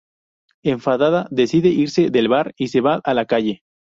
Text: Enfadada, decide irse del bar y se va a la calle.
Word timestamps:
Enfadada, 0.63 1.27
decide 1.29 1.67
irse 1.69 2.09
del 2.09 2.27
bar 2.27 2.55
y 2.57 2.69
se 2.69 2.81
va 2.81 3.01
a 3.03 3.13
la 3.13 3.25
calle. 3.27 3.61